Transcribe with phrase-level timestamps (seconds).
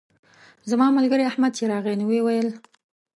[0.69, 2.49] زما ملګری احمد چې راغی نو ویې ویل.